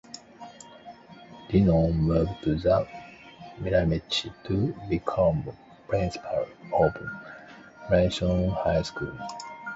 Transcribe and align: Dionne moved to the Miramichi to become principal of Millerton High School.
Dionne 1.47 1.93
moved 1.93 2.41
to 2.41 2.55
the 2.55 2.87
Miramichi 3.59 4.33
to 4.45 4.73
become 4.89 5.55
principal 5.87 6.39
of 6.73 6.93
Millerton 7.91 8.49
High 8.49 8.81
School. 8.81 9.15